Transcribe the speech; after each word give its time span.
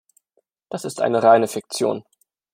Das 0.69 0.83
ist 0.83 0.99
eine 0.99 1.21
reine 1.21 1.47
Fiktion. 1.47 2.03